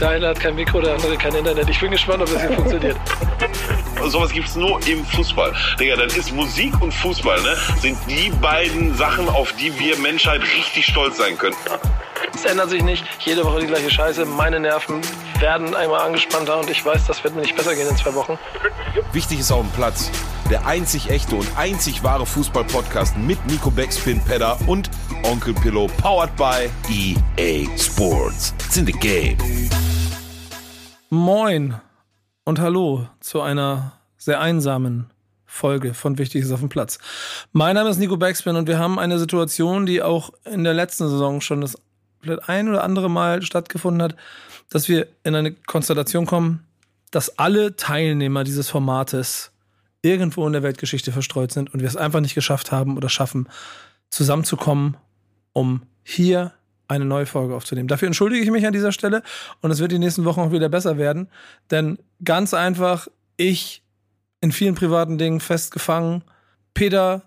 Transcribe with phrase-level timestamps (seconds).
[0.00, 1.68] Der eine hat kein Mikro, der andere kein Internet.
[1.68, 2.96] Ich bin gespannt, ob das hier funktioniert.
[4.06, 5.54] Sowas gibt es nur im Fußball.
[5.78, 7.56] Digga, dann ist Musik und Fußball, ne?
[7.80, 11.56] Sind die beiden Sachen, auf die wir Menschheit richtig stolz sein können.
[12.34, 13.04] Es ändert sich nicht.
[13.20, 14.26] Jede Woche die gleiche Scheiße.
[14.26, 15.00] Meine Nerven
[15.38, 18.38] werden einmal angespannter und ich weiß, das wird mir nicht besser gehen in zwei Wochen.
[19.12, 20.10] Wichtig ist auf dem Platz.
[20.50, 24.90] Der einzig echte und einzig wahre Fußball-Podcast mit Nico Beckspin, Pedder und
[25.22, 28.52] Onkel Pillow, powered by EA Sports.
[28.58, 29.38] It's in the game.
[31.08, 31.80] Moin
[32.44, 35.10] und hallo zu einer sehr einsamen
[35.46, 36.98] Folge von Wichtig ist auf dem Platz.
[37.52, 41.08] Mein Name ist Nico Backspin und wir haben eine Situation, die auch in der letzten
[41.08, 41.78] Saison schon das
[42.46, 44.14] ein oder andere Mal stattgefunden hat,
[44.68, 46.66] dass wir in eine Konstellation kommen,
[47.10, 49.52] dass alle Teilnehmer dieses Formates
[50.04, 53.48] irgendwo in der Weltgeschichte verstreut sind und wir es einfach nicht geschafft haben oder schaffen,
[54.10, 54.96] zusammenzukommen,
[55.52, 56.52] um hier
[56.86, 57.88] eine neue Folge aufzunehmen.
[57.88, 59.22] Dafür entschuldige ich mich an dieser Stelle
[59.62, 61.28] und es wird die nächsten Wochen auch wieder besser werden,
[61.70, 63.82] denn ganz einfach, ich
[64.40, 66.22] in vielen privaten Dingen festgefangen,
[66.74, 67.22] Peter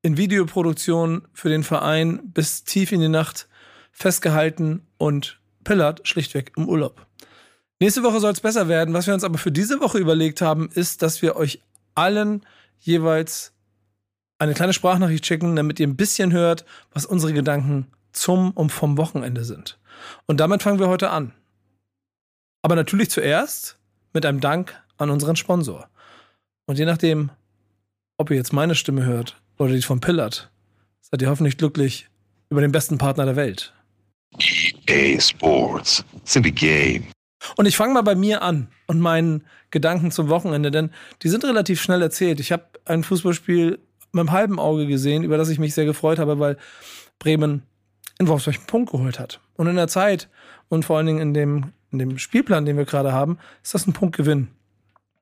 [0.00, 3.48] in Videoproduktion für den Verein bis tief in die Nacht
[3.92, 7.06] festgehalten und Pillard schlichtweg im Urlaub.
[7.78, 8.94] Nächste Woche soll es besser werden.
[8.94, 11.60] Was wir uns aber für diese Woche überlegt haben, ist, dass wir euch
[11.96, 12.44] allen
[12.78, 13.52] jeweils
[14.38, 18.96] eine kleine Sprachnachricht schicken, damit ihr ein bisschen hört, was unsere Gedanken zum und vom
[18.96, 19.78] Wochenende sind.
[20.26, 21.32] Und damit fangen wir heute an.
[22.62, 23.78] Aber natürlich zuerst
[24.12, 25.88] mit einem Dank an unseren Sponsor.
[26.66, 27.30] Und je nachdem,
[28.16, 30.50] ob ihr jetzt meine Stimme hört oder die von Pillard,
[31.00, 32.08] seid ihr hoffentlich glücklich
[32.50, 33.72] über den besten Partner der Welt.
[34.38, 36.04] EA Sports.
[36.24, 37.04] The game.
[37.56, 40.90] Und ich fange mal bei mir an und meinen Gedanken zum Wochenende, denn
[41.22, 42.40] die sind relativ schnell erzählt.
[42.40, 43.78] Ich habe ein Fußballspiel
[44.12, 46.56] mit einem halben Auge gesehen, über das ich mich sehr gefreut habe, weil
[47.18, 47.62] Bremen
[48.18, 49.40] in Wolfsburg einen Punkt geholt hat.
[49.54, 50.28] Und in der Zeit
[50.68, 53.86] und vor allen Dingen in dem, in dem Spielplan, den wir gerade haben, ist das
[53.86, 54.48] ein Punktgewinn.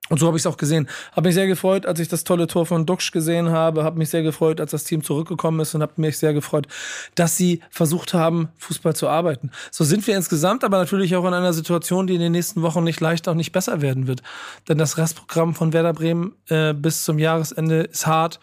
[0.09, 0.87] Und so habe ich es auch gesehen.
[1.13, 3.83] Habe mich sehr gefreut, als ich das tolle Tor von Duxch gesehen habe.
[3.83, 6.67] Habe mich sehr gefreut, als das Team zurückgekommen ist und habe mich sehr gefreut,
[7.15, 9.49] dass sie versucht haben, Fußball zu arbeiten.
[9.71, 12.83] So sind wir insgesamt, aber natürlich auch in einer Situation, die in den nächsten Wochen
[12.83, 14.21] nicht leichter und nicht besser werden wird.
[14.69, 18.39] Denn das Restprogramm von Werder Bremen äh, bis zum Jahresende ist hart.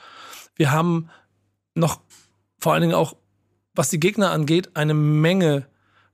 [0.56, 1.10] Wir haben
[1.74, 2.00] noch
[2.58, 3.16] vor allen Dingen auch,
[3.74, 5.66] was die Gegner angeht, eine Menge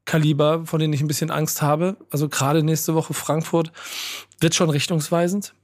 [0.08, 1.96] Kaliber, von denen ich ein bisschen Angst habe.
[2.10, 3.72] Also gerade nächste Woche Frankfurt
[4.40, 5.54] wird schon richtungsweisend.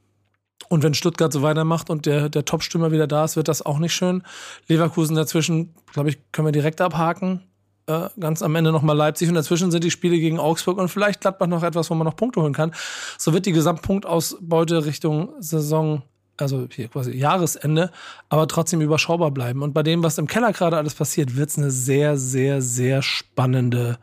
[0.69, 3.79] Und wenn Stuttgart so weitermacht und der, der Top-Stürmer wieder da ist, wird das auch
[3.79, 4.23] nicht schön.
[4.69, 7.43] Leverkusen dazwischen, glaube ich, können wir direkt abhaken.
[7.87, 11.21] Äh, ganz am Ende nochmal Leipzig und dazwischen sind die Spiele gegen Augsburg und vielleicht
[11.21, 12.73] Gladbach noch etwas, wo man noch Punkte holen kann.
[13.19, 16.03] So wird die Gesamtpunktausbeute Richtung Saison,
[16.39, 17.91] also hier quasi Jahresende,
[18.31, 19.63] aber trotzdem überschaubar bleiben.
[19.63, 23.03] Und bei dem, was im Keller gerade alles passiert, wird es eine sehr, sehr, sehr
[23.03, 23.99] spannende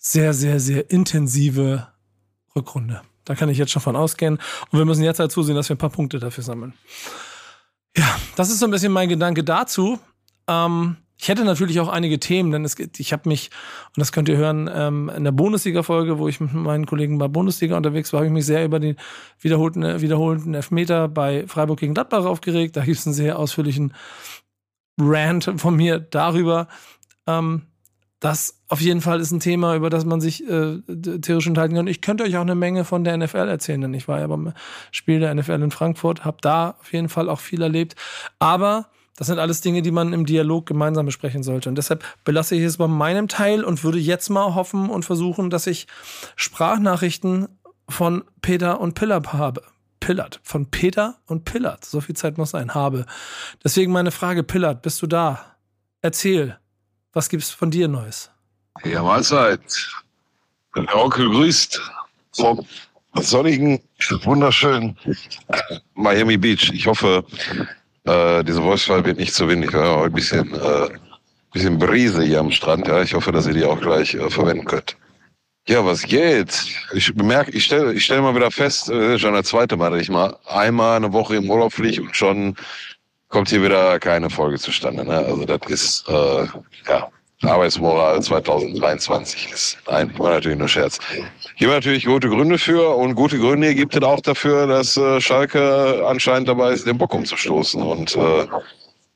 [0.00, 1.86] sehr, sehr, sehr intensive
[2.56, 3.02] Rückrunde.
[3.24, 4.38] Da kann ich jetzt schon von ausgehen.
[4.70, 6.74] Und wir müssen jetzt halt zusehen, dass wir ein paar Punkte dafür sammeln.
[7.96, 9.98] Ja, das ist so ein bisschen mein Gedanke dazu.
[10.46, 13.50] Ähm, ich hätte natürlich auch einige Themen, denn es, ich habe mich,
[13.88, 17.28] und das könnt ihr hören, ähm, in der Bundesliga-Folge, wo ich mit meinen Kollegen bei
[17.28, 18.96] Bundesliga unterwegs war, habe ich mich sehr über den
[19.38, 22.76] wiederholten, wiederholten Elfmeter bei Freiburg gegen Gladbach aufgeregt.
[22.76, 23.92] Da gibt es einen sehr ausführlichen
[24.98, 26.68] Rant von mir darüber.
[27.26, 27.66] Ähm,
[28.20, 31.86] das auf jeden Fall ist ein Thema, über das man sich äh, theoretisch unterhalten kann.
[31.86, 34.52] Ich könnte euch auch eine Menge von der NFL erzählen, denn ich war ja beim
[34.92, 37.96] Spiel der NFL in Frankfurt, habe da auf jeden Fall auch viel erlebt.
[38.38, 41.68] Aber das sind alles Dinge, die man im Dialog gemeinsam besprechen sollte.
[41.70, 45.50] Und deshalb belasse ich es bei meinem Teil und würde jetzt mal hoffen und versuchen,
[45.50, 45.86] dass ich
[46.36, 47.48] Sprachnachrichten
[47.88, 49.62] von Peter und Pillard habe.
[49.98, 50.40] Pillard.
[50.42, 51.84] Von Peter und Pillard.
[51.84, 52.74] So viel Zeit muss sein.
[52.74, 53.06] Habe.
[53.62, 55.56] Deswegen meine Frage, Pillard, bist du da?
[56.00, 56.58] Erzähl.
[57.12, 58.30] Was gibt's von dir Neues?
[58.84, 59.60] Ja, Mahlzeit.
[60.76, 61.80] Der Onkel grüßt
[62.36, 62.64] vom
[63.14, 63.80] sonnigen,
[64.22, 64.96] wunderschönen
[65.94, 66.70] Miami Beach.
[66.72, 67.24] Ich hoffe,
[68.04, 69.72] äh, diese Voice-File wird nicht zu windig.
[69.72, 70.88] Ja, ein bisschen, äh,
[71.52, 72.86] bisschen Brise hier am Strand.
[72.86, 74.96] Ja, ich hoffe, dass ihr die auch gleich äh, verwenden könnt.
[75.66, 76.64] Ja, was geht?
[76.92, 80.00] Ich bemerke, ich stelle ich stell mal wieder fest, äh, schon der zweite Mal, dass
[80.00, 82.56] ich mal einmal eine Woche im Urlaub fliege und schon
[83.30, 85.04] kommt hier wieder keine Folge zustande.
[85.04, 85.16] Ne?
[85.16, 86.46] Also das ist äh,
[86.88, 87.08] ja
[87.42, 89.78] Arbeitsmoral 2023 ist.
[89.88, 90.98] Nein, meine natürlich nur Scherz.
[91.56, 96.04] Gibt natürlich gute Gründe für und gute Gründe gibt es auch dafür, dass äh, Schalke
[96.06, 97.82] anscheinend dabei ist, den Bock umzustoßen.
[97.82, 98.46] Und äh,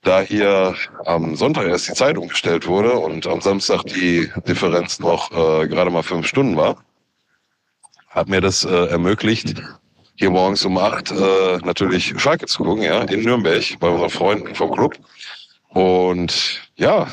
[0.02, 0.74] da hier
[1.04, 5.90] am Sonntag erst die Zeit umgestellt wurde und am Samstag die Differenz noch äh, gerade
[5.90, 6.76] mal fünf Stunden war,
[8.08, 9.54] hat mir das äh, ermöglicht,
[10.16, 14.54] hier morgens um acht äh, natürlich Schalke zu gucken, ja, in Nürnberg bei unseren Freunden
[14.54, 14.96] vom Club.
[15.68, 17.08] Und ja,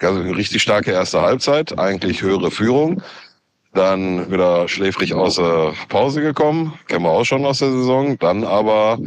[0.00, 3.02] also eine richtig starke erste Halbzeit, eigentlich höhere Führung.
[3.74, 8.44] dann wieder schläfrig aus der Pause gekommen, kennen wir auch schon aus der Saison, dann
[8.44, 8.98] aber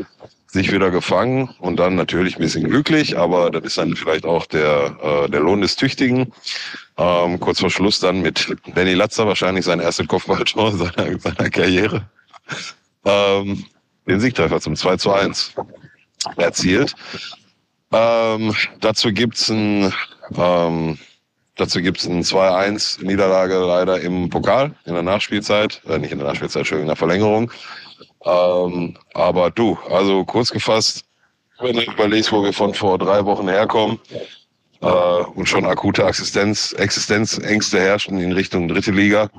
[0.48, 4.46] sich wieder gefangen und dann natürlich ein bisschen glücklich, aber das ist dann vielleicht auch
[4.48, 6.32] der, äh, der Lohn des Tüchtigen.
[6.98, 12.10] Ähm, kurz vor Schluss dann mit Danny Latzer wahrscheinlich sein erstes Kopfballtor seiner, seiner Karriere.
[13.06, 13.66] Ähm,
[14.08, 15.54] den Siegtreffer zum 2 zu 1
[16.38, 16.96] erzielt.
[17.92, 19.94] Ähm, dazu gibt's ein
[20.36, 20.98] ähm,
[21.58, 26.28] Dazu gibt's ein 2-1 Niederlage leider im Pokal in der Nachspielzeit, äh, nicht in der
[26.28, 27.52] Nachspielzeit, Entschuldigung, in der Verlängerung.
[28.26, 31.06] Ähm, aber du, also kurz gefasst,
[31.60, 34.00] wenn du überlegst, wo wir von vor drei Wochen herkommen
[34.82, 39.30] äh, und schon akute Existenz, Existenzängste herrschen in Richtung dritte Liga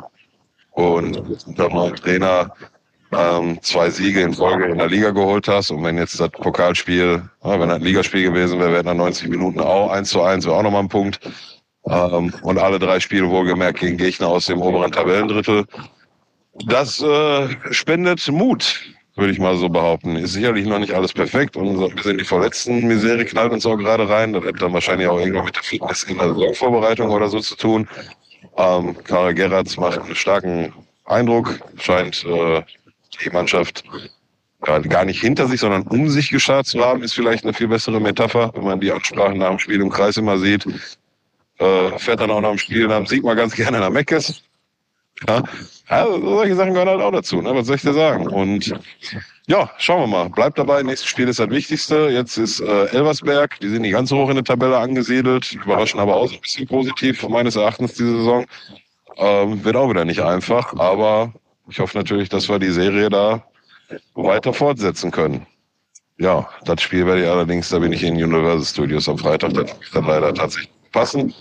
[0.71, 1.23] und
[1.59, 2.51] der neue Trainer
[3.17, 7.23] ähm, zwei Siege in Folge in der Liga geholt hast und wenn jetzt das Pokalspiel,
[7.45, 10.45] ja, wenn das ein Ligaspiel gewesen wäre, wären dann 90 Minuten auch 1 zu 1,
[10.45, 11.21] wäre auch nochmal ein Punkt.
[11.89, 15.65] Ähm, und alle drei Spiele wohlgemerkt gegen Gegner aus dem oberen Tabellendrittel.
[16.67, 18.81] Das äh, spendet Mut,
[19.15, 20.17] würde ich mal so behaupten.
[20.17, 23.77] Ist sicherlich noch nicht alles perfekt und ein bisschen die verletzten Misere knallt uns auch
[23.77, 24.33] gerade rein.
[24.33, 27.57] Das hat dann wahrscheinlich auch irgendwann mit der Fitness in der Saisonvorbereitung oder so zu
[27.57, 27.89] tun.
[28.57, 30.73] Ähm, Karl Gerrards macht einen starken
[31.05, 32.63] Eindruck, scheint äh,
[33.25, 33.85] die Mannschaft
[34.61, 38.01] gar nicht hinter sich, sondern um sich geschart zu haben, ist vielleicht eine viel bessere
[38.01, 40.67] Metapher, wenn man die Ansprachen nach dem Spiel im Kreis immer sieht.
[41.59, 44.43] Äh, fährt dann auch nach dem Spiel nach dem Sieg ganz gerne nach Meckes.
[45.27, 45.43] Ja,
[45.89, 47.55] also solche Sachen gehören halt auch dazu, ne?
[47.55, 48.27] was soll ich dir sagen?
[48.27, 48.75] Und
[49.47, 50.29] ja, schauen wir mal.
[50.29, 52.11] Bleibt dabei, nächstes Spiel ist das Wichtigste.
[52.11, 56.01] Jetzt ist äh, Elversberg, die sind nicht ganz so hoch in der Tabelle angesiedelt, überraschen
[56.01, 58.45] aber auch ein bisschen positiv, meines Erachtens, diese Saison.
[59.17, 61.33] Ähm, wird auch wieder nicht einfach, aber
[61.69, 63.45] ich hoffe natürlich, dass wir die Serie da
[64.15, 65.47] weiter fortsetzen können.
[66.19, 69.69] Ja, das Spiel werde ich allerdings, da bin ich in Universal Studios am Freitag, das
[69.69, 71.35] wird dann leider tatsächlich passen.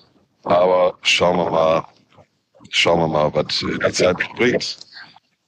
[0.44, 1.86] Aber schauen wir mal,
[2.69, 4.77] schauen wir mal, was die Zeit bringt.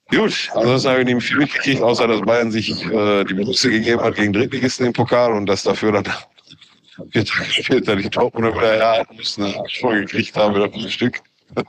[0.10, 4.02] Gut, ansonsten habe ich nicht viel mitgekriegt, außer dass Bayern sich äh, die Muße gegeben
[4.02, 6.06] hat gegen Drittligisten im Pokal und dass dafür dann
[7.12, 11.20] vier Tage später die Dortmunder wieder herhalten müssen, schon gekriegt haben, wieder fünf Stück.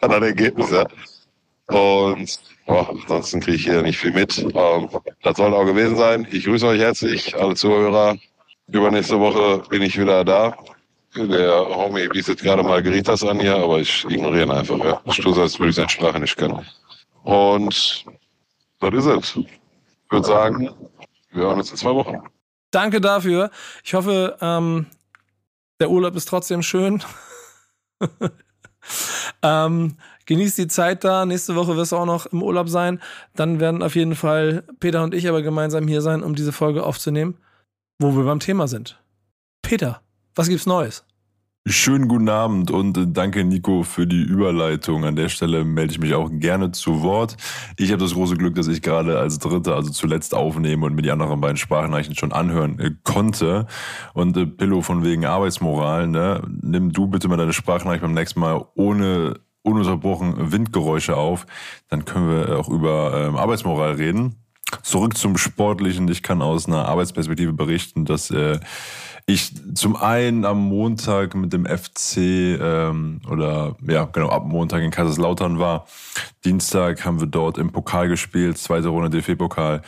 [0.00, 0.86] Dann hat Ergebnis, ja.
[1.68, 4.38] Und oh, ansonsten kriege ich hier nicht viel mit.
[4.38, 4.88] Ähm,
[5.22, 6.26] das soll auch gewesen sein.
[6.30, 8.16] Ich grüße euch herzlich, alle Zuhörer.
[8.68, 10.56] Übernächste Woche bin ich wieder da.
[11.14, 14.78] Der Homie bietet gerade Margaritas an hier, aber ich ignoriere ihn einfach.
[14.78, 15.00] Ja.
[15.06, 16.64] So, als würde ich seine Sprache nicht kennen.
[17.22, 18.04] Und
[18.80, 19.36] das ist es.
[19.36, 20.70] Ich würde sagen,
[21.32, 22.22] wir hören uns in zwei Wochen.
[22.70, 23.50] Danke dafür.
[23.84, 24.86] Ich hoffe, ähm,
[25.80, 27.02] der Urlaub ist trotzdem schön.
[29.42, 29.96] ähm,
[30.28, 31.26] genießt die Zeit da.
[31.26, 33.00] Nächste Woche wirst du auch noch im Urlaub sein.
[33.34, 36.84] Dann werden auf jeden Fall Peter und ich aber gemeinsam hier sein, um diese Folge
[36.84, 37.38] aufzunehmen,
[37.98, 39.02] wo wir beim Thema sind.
[39.62, 40.02] Peter,
[40.34, 41.04] was gibt's Neues?
[41.66, 45.04] Schönen guten Abend und äh, danke Nico für die Überleitung.
[45.04, 47.36] An der Stelle melde ich mich auch gerne zu Wort.
[47.76, 51.02] Ich habe das große Glück, dass ich gerade als Dritter, also zuletzt aufnehme und mir
[51.02, 53.66] die anderen beiden Sprachnachrichten schon anhören äh, konnte.
[54.14, 56.42] Und äh, Pillow von wegen Arbeitsmoral, ne?
[56.62, 61.46] nimm du bitte mal deine Sprachnachricht beim nächsten Mal ohne ununterbrochen Windgeräusche auf.
[61.88, 64.36] Dann können wir auch über ähm, Arbeitsmoral reden.
[64.82, 66.08] Zurück zum Sportlichen.
[66.08, 68.60] Ich kann aus einer Arbeitsperspektive berichten, dass äh,
[69.26, 74.90] ich zum einen am Montag mit dem FC ähm, oder ja genau ab Montag in
[74.90, 75.86] Kaiserslautern war.
[76.44, 79.82] Dienstag haben wir dort im Pokal gespielt, zweite Runde DFB-Pokal.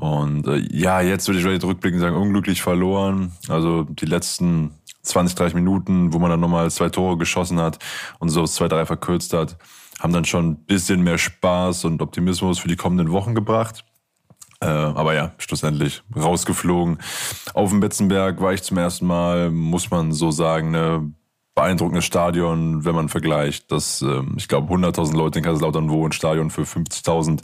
[0.00, 3.32] Und äh, ja, jetzt würde ich vielleicht rückblickend sagen, unglücklich verloren.
[3.48, 7.78] Also die letzten 20, 30 Minuten, wo man dann nochmal zwei Tore geschossen hat
[8.18, 9.58] und so zwei, drei verkürzt hat,
[9.98, 13.84] haben dann schon ein bisschen mehr Spaß und Optimismus für die kommenden Wochen gebracht.
[14.62, 16.98] Äh, aber ja, schlussendlich rausgeflogen.
[17.52, 21.12] Auf dem Betzenberg war ich zum ersten Mal, muss man so sagen, ne,
[21.54, 26.12] beeindruckendes Stadion, wenn man vergleicht, dass ähm, ich glaube 100.000 Leute in Kaiserslautern, wo ein
[26.12, 27.40] Stadion für 50.000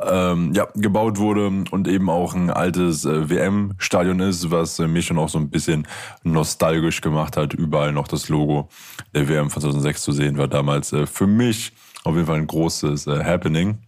[0.00, 5.06] ähm, ja, gebaut wurde und eben auch ein altes äh, WM-Stadion ist, was äh, mich
[5.06, 5.86] schon auch so ein bisschen
[6.24, 7.54] nostalgisch gemacht hat.
[7.54, 8.68] Überall noch das Logo
[9.14, 12.46] der WM von 2006 zu sehen, war damals äh, für mich auf jeden Fall ein
[12.46, 13.78] großes äh, Happening.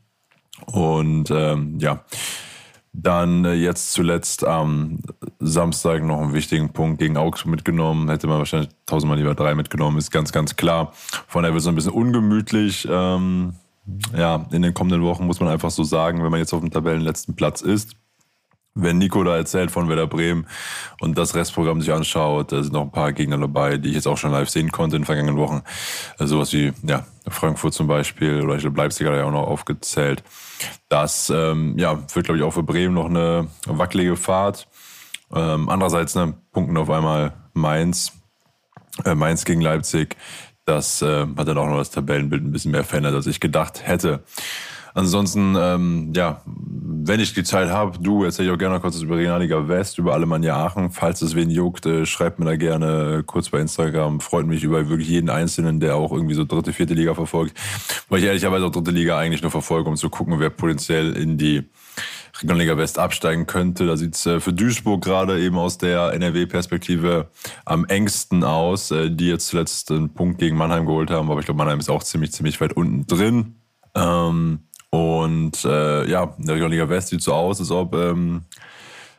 [0.66, 2.04] Und ähm, ja,
[3.02, 5.00] dann äh, jetzt zuletzt am
[5.38, 8.08] Samstag noch einen wichtigen Punkt gegen Augsburg mitgenommen.
[8.08, 10.92] Hätte man wahrscheinlich tausendmal lieber drei mitgenommen, ist ganz, ganz klar.
[11.26, 12.88] Von daher wird es ein bisschen ungemütlich.
[12.90, 13.54] Ähm,
[14.16, 16.70] ja, in den kommenden Wochen muss man einfach so sagen, wenn man jetzt auf dem
[16.70, 17.92] Tabellenletzten Platz ist.
[18.78, 20.46] Wenn Nico da erzählt von Werder Bremen
[21.00, 24.06] und das Restprogramm sich anschaut, da sind noch ein paar Gegner dabei, die ich jetzt
[24.06, 25.62] auch schon live sehen konnte in den vergangenen Wochen.
[26.18, 29.32] Also sowas wie ja, Frankfurt zum Beispiel oder ich glaube Leipzig hat er ja auch
[29.32, 30.22] noch aufgezählt.
[30.90, 34.68] Das ähm, ja, wird, glaube ich, auch für Bremen noch eine wackelige Fahrt.
[35.34, 38.12] Ähm, andererseits ne, punkten auf einmal Mainz,
[39.04, 40.16] äh, Mainz gegen Leipzig,
[40.66, 43.86] Das äh, hat dann auch noch das Tabellenbild ein bisschen mehr verändert, als ich gedacht
[43.86, 44.22] hätte.
[44.96, 48.98] Ansonsten, ähm, ja, wenn ich die Zeit habe, du erzähl ich auch gerne noch kurz
[49.02, 50.90] über Regionalliga West, über Alemannia Aachen.
[50.90, 54.20] Falls es wen juckt, äh, schreibt mir da gerne kurz bei Instagram.
[54.20, 57.54] Freut mich über wirklich jeden Einzelnen, der auch irgendwie so dritte, vierte Liga verfolgt.
[58.08, 61.36] Weil ich ehrlicherweise auch dritte Liga eigentlich nur verfolge, um zu gucken, wer potenziell in
[61.36, 61.64] die
[62.40, 63.86] Regionalliga West absteigen könnte.
[63.86, 67.28] Da sieht's äh, für Duisburg gerade eben aus der NRW-Perspektive
[67.66, 71.30] am engsten aus, äh, die jetzt zuletzt einen Punkt gegen Mannheim geholt haben.
[71.30, 73.56] Aber ich glaube, Mannheim ist auch ziemlich, ziemlich weit unten drin.
[73.94, 74.60] Ähm,
[74.96, 78.42] und äh, ja, in der Regionalliga West sieht so aus, als ob ähm,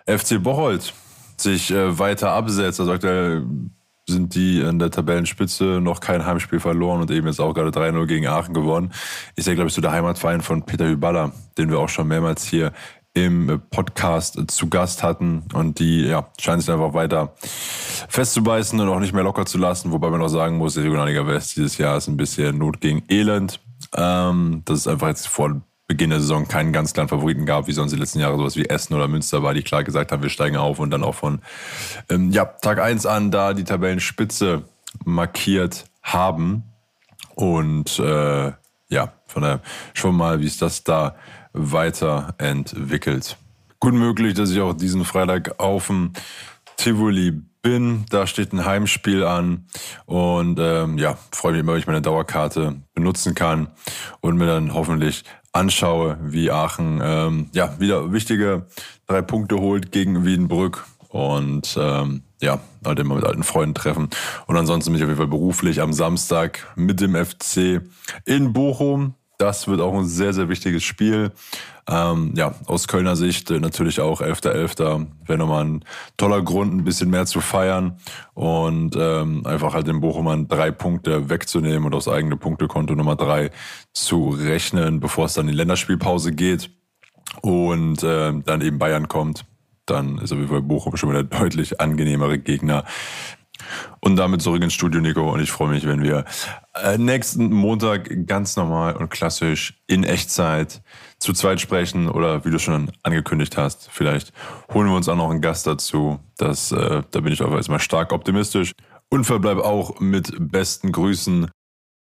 [0.08, 0.94] FC Bocholt
[1.38, 2.80] sich äh, weiter absetzt.
[2.80, 3.46] Also aktuell
[4.10, 8.06] sind die in der Tabellenspitze noch kein Heimspiel verloren und eben jetzt auch gerade 3-0
[8.08, 8.92] gegen Aachen gewonnen.
[9.36, 12.46] Ist ja, glaube ich, so der Heimatverein von Peter Hyballa, den wir auch schon mehrmals
[12.46, 12.72] hier
[13.14, 17.34] im Podcast zu Gast hatten und die ja, scheinen sich einfach weiter
[18.10, 21.26] festzubeißen und auch nicht mehr locker zu lassen, wobei man auch sagen muss, die Regionalliga
[21.26, 23.60] West dieses Jahr ist ein bisschen Not gegen Elend.
[23.96, 27.72] Ähm, dass es einfach jetzt vor Beginn der Saison keinen ganz klaren Favoriten gab, wie
[27.72, 30.30] sonst die letzten Jahre sowas wie Essen oder Münster war, die klar gesagt haben, wir
[30.30, 31.40] steigen auf und dann auch von
[32.10, 34.64] ähm, ja, Tag eins an da die Tabellenspitze
[35.06, 36.64] markiert haben.
[37.36, 38.52] Und äh,
[38.90, 39.62] ja, von daher
[39.94, 41.16] schon mal, wie es das da
[41.54, 43.38] weiterentwickelt.
[43.80, 46.12] Gut möglich, dass ich auch diesen Freitag auf dem
[46.76, 48.06] Tivoli bin.
[48.10, 49.66] Da steht ein Heimspiel an
[50.06, 53.68] und ähm, ja, freue mich immer, wenn ich meine Dauerkarte benutzen kann
[54.22, 58.68] und mir dann hoffentlich anschaue, wie Aachen ähm, ja wieder wichtige
[59.06, 64.10] drei Punkte holt gegen Wiedenbrück und ähm, ja, halt immer mit alten Freunden treffen.
[64.46, 67.82] Und ansonsten bin ich auf jeden Fall beruflich am Samstag mit dem FC
[68.24, 69.14] in Bochum.
[69.38, 71.32] Das wird auch ein sehr, sehr wichtiges Spiel.
[71.90, 74.78] Ähm, ja, aus Kölner Sicht äh, natürlich auch 11.11.
[74.78, 75.06] .11.
[75.26, 75.86] Wäre nochmal ein
[76.18, 77.98] toller Grund, ein bisschen mehr zu feiern
[78.34, 83.52] und ähm, einfach halt den Bochumern drei Punkte wegzunehmen und aufs eigene Punktekonto Nummer drei
[83.94, 86.72] zu rechnen, bevor es dann in die Länderspielpause geht
[87.42, 89.46] und äh, dann eben Bayern kommt.
[89.86, 92.84] Dann ist auf jeden Fall Bochum schon wieder deutlich angenehmere Gegner.
[94.00, 95.32] Und damit zurück ins Studio, Nico.
[95.32, 96.26] Und ich freue mich, wenn wir
[96.76, 100.82] äh, nächsten Montag ganz normal und klassisch in Echtzeit
[101.20, 104.34] zu zweit sprechen oder wie du schon angekündigt hast, vielleicht
[104.74, 106.20] holen wir uns auch noch einen Gast dazu.
[106.38, 108.74] Das, äh, da bin ich auch erstmal stark optimistisch
[109.10, 111.50] und verbleibe auch mit besten Grüßen.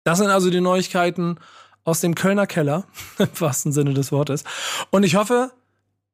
[0.04, 1.40] Das sind also die Neuigkeiten
[1.84, 2.86] aus dem Kölner Keller,
[3.18, 4.44] im wahrsten Sinne des Wortes.
[4.92, 5.52] Und ich hoffe,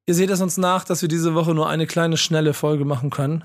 [0.06, 3.10] ihr seht es uns nach, dass wir diese Woche nur eine kleine, schnelle Folge machen
[3.10, 3.44] können.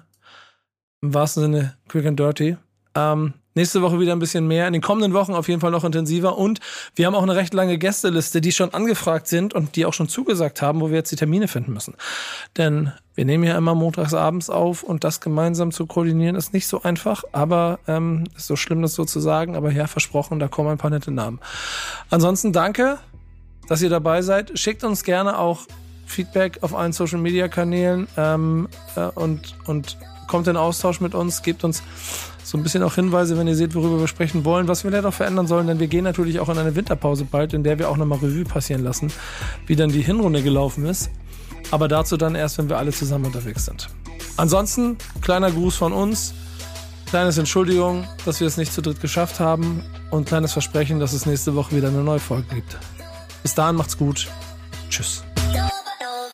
[1.00, 2.56] Im wahrsten Sinne quick and dirty.
[2.94, 4.68] Ähm, Nächste Woche wieder ein bisschen mehr.
[4.68, 6.38] In den kommenden Wochen auf jeden Fall noch intensiver.
[6.38, 6.60] Und
[6.94, 10.08] wir haben auch eine recht lange Gästeliste, die schon angefragt sind und die auch schon
[10.08, 11.94] zugesagt haben, wo wir jetzt die Termine finden müssen.
[12.56, 16.68] Denn wir nehmen ja immer montags abends auf und das gemeinsam zu koordinieren ist nicht
[16.68, 19.56] so einfach, aber ähm, ist so schlimm, das so zu sagen.
[19.56, 21.40] Aber ja, versprochen, da kommen ein paar nette Namen.
[22.10, 22.98] Ansonsten danke,
[23.66, 24.56] dass ihr dabei seid.
[24.56, 25.62] Schickt uns gerne auch
[26.06, 31.42] Feedback auf allen Social Media Kanälen ähm, äh, und, und kommt in Austausch mit uns,
[31.42, 31.82] gebt uns
[32.44, 35.06] so ein bisschen auch Hinweise, wenn ihr seht, worüber wir sprechen wollen, was wir vielleicht
[35.06, 37.90] auch verändern sollen, denn wir gehen natürlich auch in eine Winterpause bald, in der wir
[37.90, 39.12] auch nochmal Revue passieren lassen,
[39.66, 41.10] wie dann die Hinrunde gelaufen ist.
[41.70, 43.88] Aber dazu dann erst, wenn wir alle zusammen unterwegs sind.
[44.36, 46.32] Ansonsten, kleiner Gruß von uns,
[47.06, 51.26] kleines Entschuldigung, dass wir es nicht zu dritt geschafft haben und kleines Versprechen, dass es
[51.26, 52.78] nächste Woche wieder eine neue Folge gibt.
[53.42, 54.28] Bis dahin macht's gut.
[54.88, 55.24] Tschüss.